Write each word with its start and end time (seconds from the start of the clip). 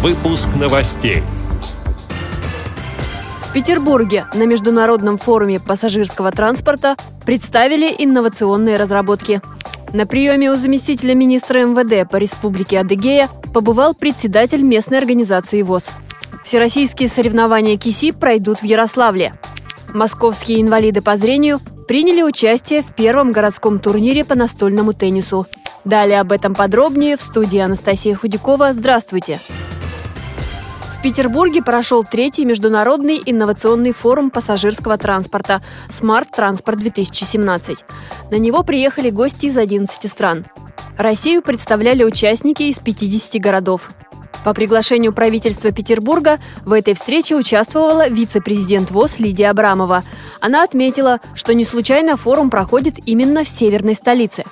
Выпуск 0.00 0.50
новостей. 0.54 1.24
В 3.42 3.52
Петербурге 3.52 4.26
на 4.32 4.44
Международном 4.44 5.18
форуме 5.18 5.58
пассажирского 5.58 6.30
транспорта 6.30 6.94
представили 7.26 7.92
инновационные 7.98 8.76
разработки. 8.76 9.42
На 9.92 10.06
приеме 10.06 10.52
у 10.52 10.56
заместителя 10.56 11.16
министра 11.16 11.66
МВД 11.66 12.08
по 12.08 12.14
Республике 12.18 12.78
Адыгея 12.78 13.28
побывал 13.52 13.92
председатель 13.92 14.62
местной 14.62 14.98
организации 14.98 15.62
ВОЗ. 15.62 15.90
Всероссийские 16.44 17.08
соревнования 17.08 17.76
КИСИ 17.76 18.12
пройдут 18.12 18.60
в 18.60 18.64
Ярославле. 18.64 19.34
Московские 19.94 20.62
инвалиды 20.62 21.02
по 21.02 21.16
зрению 21.16 21.60
приняли 21.88 22.22
участие 22.22 22.82
в 22.82 22.94
первом 22.94 23.32
городском 23.32 23.80
турнире 23.80 24.24
по 24.24 24.36
настольному 24.36 24.92
теннису. 24.92 25.48
Далее 25.84 26.20
об 26.20 26.30
этом 26.30 26.54
подробнее 26.54 27.16
в 27.16 27.22
студии 27.22 27.58
Анастасия 27.58 28.14
Худякова. 28.14 28.72
Здравствуйте! 28.72 29.40
В 30.98 31.00
Петербурге 31.00 31.62
прошел 31.62 32.02
третий 32.02 32.44
международный 32.44 33.22
инновационный 33.24 33.92
форум 33.92 34.30
пассажирского 34.30 34.98
транспорта 34.98 35.62
«Смарт 35.88 36.32
Транспорт-2017». 36.32 37.78
На 38.32 38.34
него 38.34 38.64
приехали 38.64 39.10
гости 39.10 39.46
из 39.46 39.56
11 39.56 40.10
стран. 40.10 40.44
Россию 40.96 41.42
представляли 41.42 42.02
участники 42.02 42.64
из 42.64 42.80
50 42.80 43.40
городов. 43.40 43.90
По 44.44 44.52
приглашению 44.52 45.12
правительства 45.12 45.70
Петербурга 45.70 46.40
в 46.64 46.72
этой 46.72 46.94
встрече 46.94 47.36
участвовала 47.36 48.08
вице-президент 48.08 48.90
ВОЗ 48.90 49.20
Лидия 49.20 49.50
Абрамова. 49.50 50.02
Она 50.40 50.64
отметила, 50.64 51.20
что 51.36 51.54
не 51.54 51.62
случайно 51.62 52.16
форум 52.16 52.50
проходит 52.50 52.96
именно 53.06 53.44
в 53.44 53.48
северной 53.48 53.94
столице. 53.94 54.42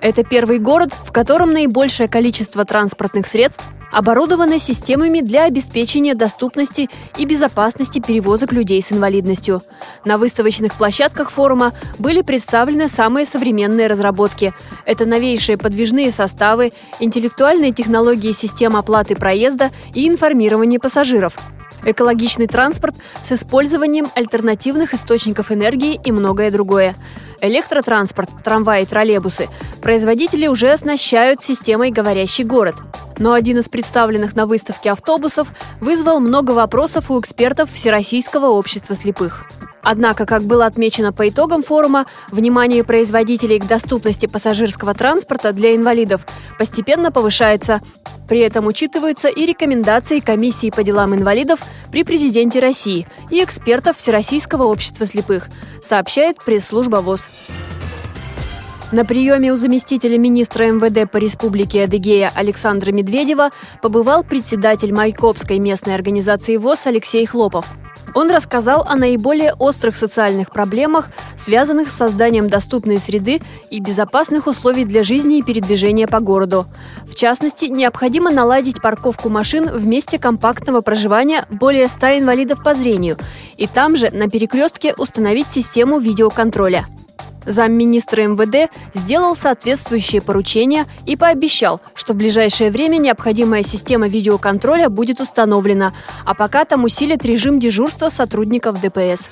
Это 0.00 0.24
первый 0.24 0.60
город, 0.60 0.94
в 1.04 1.12
котором 1.12 1.52
наибольшее 1.52 2.08
количество 2.08 2.64
транспортных 2.64 3.26
средств 3.26 3.68
оборудованы 3.90 4.58
системами 4.58 5.20
для 5.20 5.44
обеспечения 5.44 6.14
доступности 6.14 6.88
и 7.16 7.24
безопасности 7.24 8.00
перевозок 8.00 8.52
людей 8.52 8.80
с 8.82 8.92
инвалидностью. 8.92 9.62
На 10.04 10.18
выставочных 10.18 10.74
площадках 10.74 11.30
форума 11.30 11.72
были 11.98 12.22
представлены 12.22 12.88
самые 12.88 13.26
современные 13.26 13.86
разработки. 13.86 14.52
Это 14.84 15.06
новейшие 15.06 15.58
подвижные 15.58 16.12
составы, 16.12 16.72
интеллектуальные 17.00 17.72
технологии 17.72 18.32
систем 18.32 18.76
оплаты 18.76 19.16
проезда 19.16 19.70
и 19.94 20.08
информирования 20.08 20.78
пассажиров– 20.78 21.34
экологичный 21.84 22.46
транспорт 22.46 22.94
с 23.22 23.32
использованием 23.32 24.10
альтернативных 24.14 24.94
источников 24.94 25.52
энергии 25.52 26.00
и 26.02 26.12
многое 26.12 26.50
другое. 26.50 26.94
Электротранспорт, 27.40 28.30
трамваи 28.44 28.82
и 28.82 28.86
троллейбусы 28.86 29.48
производители 29.80 30.46
уже 30.46 30.70
оснащают 30.70 31.42
системой 31.42 31.90
«Говорящий 31.90 32.44
город». 32.44 32.76
Но 33.20 33.34
один 33.34 33.58
из 33.58 33.68
представленных 33.68 34.34
на 34.34 34.46
выставке 34.46 34.90
автобусов 34.90 35.52
вызвал 35.80 36.20
много 36.20 36.52
вопросов 36.52 37.10
у 37.10 37.20
экспертов 37.20 37.70
Всероссийского 37.70 38.46
общества 38.46 38.96
слепых. 38.96 39.44
Однако, 39.82 40.24
как 40.24 40.44
было 40.44 40.64
отмечено 40.66 41.12
по 41.12 41.28
итогам 41.28 41.62
форума, 41.62 42.06
внимание 42.30 42.82
производителей 42.82 43.58
к 43.58 43.66
доступности 43.66 44.24
пассажирского 44.26 44.94
транспорта 44.94 45.52
для 45.52 45.76
инвалидов 45.76 46.26
постепенно 46.58 47.12
повышается. 47.12 47.80
При 48.26 48.40
этом 48.40 48.66
учитываются 48.66 49.28
и 49.28 49.44
рекомендации 49.44 50.20
Комиссии 50.20 50.70
по 50.70 50.82
делам 50.82 51.14
инвалидов 51.14 51.60
при 51.92 52.04
президенте 52.04 52.58
России 52.58 53.06
и 53.30 53.44
экспертов 53.44 53.98
Всероссийского 53.98 54.64
общества 54.64 55.04
слепых, 55.04 55.48
сообщает 55.82 56.42
пресс-служба 56.42 56.96
ВОЗ. 56.96 57.28
На 58.92 59.04
приеме 59.04 59.52
у 59.52 59.56
заместителя 59.56 60.18
министра 60.18 60.64
МВД 60.64 61.08
по 61.08 61.18
Республике 61.18 61.84
Адыгея 61.84 62.32
Александра 62.34 62.90
Медведева 62.90 63.50
побывал 63.82 64.24
председатель 64.24 64.92
Майкопской 64.92 65.60
местной 65.60 65.94
организации 65.94 66.56
ВОЗ 66.56 66.86
Алексей 66.86 67.24
Хлопов. 67.24 67.66
Он 68.16 68.32
рассказал 68.32 68.84
о 68.88 68.96
наиболее 68.96 69.54
острых 69.54 69.96
социальных 69.96 70.50
проблемах, 70.50 71.08
связанных 71.36 71.88
с 71.88 71.96
созданием 71.96 72.48
доступной 72.48 72.98
среды 72.98 73.40
и 73.70 73.78
безопасных 73.78 74.48
условий 74.48 74.84
для 74.84 75.04
жизни 75.04 75.38
и 75.38 75.44
передвижения 75.44 76.08
по 76.08 76.18
городу. 76.18 76.66
В 77.04 77.14
частности, 77.14 77.66
необходимо 77.66 78.32
наладить 78.32 78.82
парковку 78.82 79.28
машин 79.28 79.68
в 79.70 79.86
месте 79.86 80.18
компактного 80.18 80.80
проживания 80.80 81.44
более 81.48 81.88
100 81.88 82.18
инвалидов 82.18 82.60
по 82.64 82.74
зрению 82.74 83.18
и 83.56 83.68
там 83.68 83.94
же 83.94 84.10
на 84.10 84.28
перекрестке 84.28 84.94
установить 84.96 85.46
систему 85.46 86.00
видеоконтроля. 86.00 86.88
Замминистра 87.46 88.22
МВД 88.22 88.70
сделал 88.94 89.36
соответствующие 89.36 90.20
поручения 90.20 90.86
и 91.06 91.16
пообещал, 91.16 91.80
что 91.94 92.12
в 92.12 92.16
ближайшее 92.16 92.70
время 92.70 92.96
необходимая 92.96 93.62
система 93.62 94.08
видеоконтроля 94.08 94.88
будет 94.88 95.20
установлена, 95.20 95.94
а 96.24 96.34
пока 96.34 96.64
там 96.64 96.84
усилит 96.84 97.24
режим 97.24 97.58
дежурства 97.58 98.08
сотрудников 98.08 98.80
ДПС. 98.80 99.30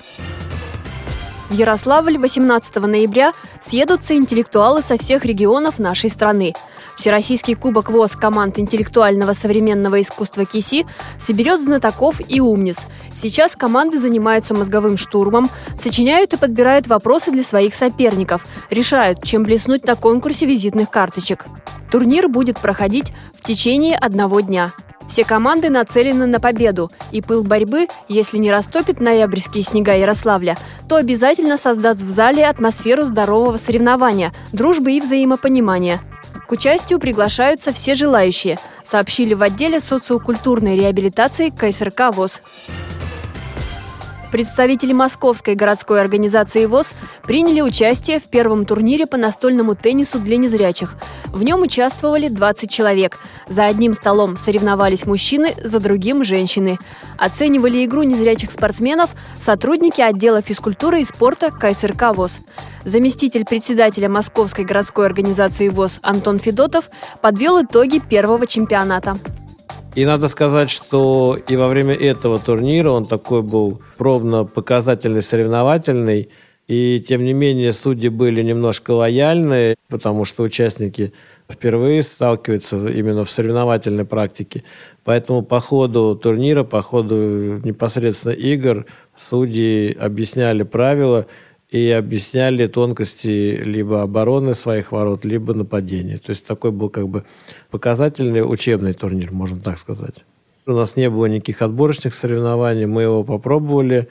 В 1.48 1.54
Ярославль 1.54 2.18
18 2.18 2.76
ноября 2.76 3.32
съедутся 3.62 4.14
интеллектуалы 4.14 4.82
со 4.82 4.98
всех 4.98 5.24
регионов 5.24 5.78
нашей 5.78 6.10
страны. 6.10 6.52
Всероссийский 6.94 7.54
кубок 7.54 7.90
ВОЗ 7.90 8.16
команд 8.16 8.58
интеллектуального 8.58 9.32
современного 9.32 10.02
искусства 10.02 10.44
КИСИ 10.44 10.84
соберет 11.18 11.62
знатоков 11.62 12.20
и 12.28 12.40
умниц. 12.40 12.78
Сейчас 13.14 13.56
команды 13.56 13.96
занимаются 13.96 14.52
мозговым 14.52 14.98
штурмом, 14.98 15.50
сочиняют 15.78 16.34
и 16.34 16.36
подбирают 16.36 16.86
вопросы 16.86 17.30
для 17.30 17.44
своих 17.44 17.74
соперников, 17.74 18.46
решают, 18.68 19.24
чем 19.24 19.44
блеснуть 19.44 19.86
на 19.86 19.96
конкурсе 19.96 20.44
визитных 20.44 20.90
карточек. 20.90 21.46
Турнир 21.90 22.28
будет 22.28 22.58
проходить 22.58 23.12
в 23.40 23.46
течение 23.46 23.96
одного 23.96 24.40
дня– 24.40 24.72
все 25.08 25.24
команды 25.24 25.70
нацелены 25.70 26.26
на 26.26 26.38
победу, 26.38 26.92
и 27.10 27.20
пыл 27.20 27.42
борьбы, 27.42 27.88
если 28.08 28.36
не 28.36 28.50
растопит 28.50 29.00
ноябрьские 29.00 29.64
снега 29.64 29.94
Ярославля, 29.94 30.56
то 30.88 30.96
обязательно 30.96 31.58
создаст 31.58 32.02
в 32.02 32.08
зале 32.08 32.46
атмосферу 32.46 33.04
здорового 33.04 33.56
соревнования, 33.56 34.32
дружбы 34.52 34.92
и 34.92 35.00
взаимопонимания. 35.00 36.00
К 36.46 36.52
участию 36.52 36.98
приглашаются 36.98 37.72
все 37.72 37.94
желающие, 37.94 38.58
сообщили 38.84 39.34
в 39.34 39.42
отделе 39.42 39.80
социокультурной 39.80 40.76
реабилитации 40.76 41.50
КСРК 41.50 42.14
ВОЗ. 42.14 42.40
Представители 44.30 44.92
Московской 44.92 45.54
городской 45.54 46.00
организации 46.02 46.66
ВОЗ 46.66 46.94
приняли 47.22 47.62
участие 47.62 48.20
в 48.20 48.24
первом 48.24 48.66
турнире 48.66 49.06
по 49.06 49.16
настольному 49.16 49.74
теннису 49.74 50.18
для 50.18 50.36
незрячих. 50.36 50.96
В 51.26 51.42
нем 51.42 51.62
участвовали 51.62 52.28
20 52.28 52.70
человек. 52.70 53.18
За 53.48 53.64
одним 53.64 53.94
столом 53.94 54.36
соревновались 54.36 55.06
мужчины, 55.06 55.54
за 55.64 55.80
другим– 55.80 56.24
женщины. 56.24 56.78
Оценивали 57.16 57.84
игру 57.86 58.02
незрячих 58.02 58.52
спортсменов 58.52 59.10
сотрудники 59.38 60.02
отдела 60.02 60.42
физкультуры 60.42 61.00
и 61.00 61.04
спорта 61.04 61.50
КСРК 61.50 62.14
ВОЗ. 62.14 62.40
Заместитель 62.84 63.46
председателя 63.46 64.10
Московской 64.10 64.64
городской 64.64 65.06
организации 65.06 65.68
ВОЗ 65.68 66.00
Антон 66.02 66.38
Федотов 66.38 66.90
подвел 67.22 67.62
итоги 67.62 67.98
первого 67.98 68.46
чемпионата. 68.46 69.18
И 69.98 70.04
надо 70.04 70.28
сказать, 70.28 70.70
что 70.70 71.36
и 71.48 71.56
во 71.56 71.66
время 71.66 71.92
этого 71.92 72.38
турнира 72.38 72.90
он 72.92 73.08
такой 73.08 73.42
был 73.42 73.82
пробно-показательный, 73.96 75.22
соревновательный. 75.22 76.28
И 76.68 77.00
тем 77.00 77.24
не 77.24 77.32
менее 77.32 77.72
судьи 77.72 78.08
были 78.08 78.44
немножко 78.44 78.92
лояльны, 78.92 79.74
потому 79.88 80.24
что 80.24 80.44
участники 80.44 81.12
впервые 81.50 82.04
сталкиваются 82.04 82.76
именно 82.86 83.24
в 83.24 83.30
соревновательной 83.30 84.04
практике. 84.04 84.62
Поэтому 85.02 85.42
по 85.42 85.58
ходу 85.58 86.14
турнира, 86.14 86.62
по 86.62 86.80
ходу 86.80 87.58
непосредственно 87.64 88.34
игр 88.34 88.86
судьи 89.16 89.96
объясняли 90.00 90.62
правила– 90.62 91.26
и 91.70 91.90
объясняли 91.90 92.66
тонкости 92.66 93.60
либо 93.62 94.02
обороны 94.02 94.54
своих 94.54 94.92
ворот, 94.92 95.24
либо 95.24 95.52
нападения. 95.52 96.18
То 96.18 96.30
есть 96.30 96.46
такой 96.46 96.70
был 96.70 96.88
как 96.88 97.08
бы 97.08 97.24
показательный 97.70 98.40
учебный 98.40 98.94
турнир, 98.94 99.32
можно 99.32 99.60
так 99.60 99.78
сказать. 99.78 100.24
У 100.66 100.72
нас 100.72 100.96
не 100.96 101.08
было 101.08 101.26
никаких 101.26 101.62
отборочных 101.62 102.14
соревнований, 102.14 102.86
мы 102.86 103.02
его 103.02 103.24
попробовали. 103.24 104.08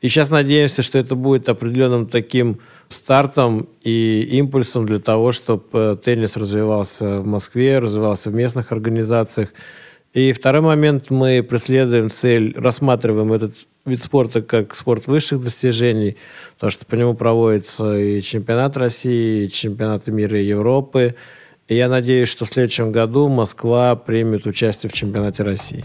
И 0.00 0.08
сейчас 0.08 0.30
надеемся, 0.30 0.82
что 0.82 0.98
это 0.98 1.14
будет 1.14 1.48
определенным 1.48 2.06
таким 2.06 2.58
стартом 2.88 3.68
и 3.82 4.22
импульсом 4.32 4.86
для 4.86 4.98
того, 4.98 5.30
чтобы 5.30 6.00
теннис 6.02 6.36
развивался 6.36 7.20
в 7.20 7.26
Москве, 7.26 7.78
развивался 7.78 8.30
в 8.30 8.34
местных 8.34 8.72
организациях. 8.72 9.50
И 10.12 10.32
второй 10.32 10.62
момент, 10.62 11.10
мы 11.10 11.42
преследуем 11.42 12.10
цель, 12.10 12.54
рассматриваем 12.56 13.32
этот 13.32 13.54
вид 13.84 14.02
спорта 14.02 14.42
как 14.42 14.74
спорт 14.74 15.06
высших 15.06 15.40
достижений, 15.40 16.16
потому 16.54 16.70
что 16.70 16.86
по 16.86 16.94
нему 16.94 17.14
проводится 17.14 17.98
и 17.98 18.22
чемпионат 18.22 18.76
России, 18.76 19.44
и 19.44 19.50
чемпионаты 19.50 20.12
мира 20.12 20.38
и 20.38 20.44
Европы. 20.44 21.14
И 21.68 21.76
я 21.76 21.88
надеюсь, 21.88 22.28
что 22.28 22.44
в 22.44 22.48
следующем 22.48 22.92
году 22.92 23.28
Москва 23.28 23.94
примет 23.96 24.46
участие 24.46 24.90
в 24.90 24.92
чемпионате 24.92 25.42
России. 25.42 25.84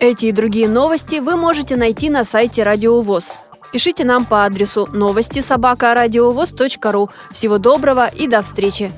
Эти 0.00 0.26
и 0.26 0.32
другие 0.32 0.68
новости 0.68 1.20
вы 1.20 1.36
можете 1.36 1.76
найти 1.76 2.10
на 2.10 2.24
сайте 2.24 2.62
Радио 2.62 3.00
ВОЗ. 3.00 3.30
Пишите 3.72 4.04
нам 4.04 4.24
по 4.24 4.44
адресу 4.44 4.88
новости 4.92 5.40
собака 5.40 5.94
ру. 5.94 7.10
Всего 7.32 7.58
доброго 7.58 8.06
и 8.06 8.26
до 8.26 8.42
встречи! 8.42 8.90